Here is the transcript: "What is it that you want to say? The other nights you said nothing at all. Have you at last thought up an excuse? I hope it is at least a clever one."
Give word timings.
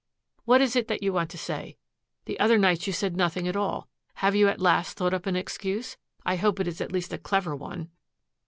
"What 0.45 0.61
is 0.61 0.75
it 0.75 0.87
that 0.87 1.03
you 1.03 1.13
want 1.13 1.29
to 1.29 1.37
say? 1.37 1.77
The 2.25 2.39
other 2.39 2.57
nights 2.57 2.87
you 2.87 2.91
said 2.91 3.15
nothing 3.15 3.47
at 3.47 3.55
all. 3.55 3.87
Have 4.15 4.33
you 4.33 4.47
at 4.47 4.59
last 4.59 4.97
thought 4.97 5.13
up 5.13 5.27
an 5.27 5.35
excuse? 5.35 5.95
I 6.25 6.37
hope 6.37 6.59
it 6.59 6.67
is 6.67 6.81
at 6.81 6.91
least 6.91 7.13
a 7.13 7.19
clever 7.19 7.55
one." 7.55 7.91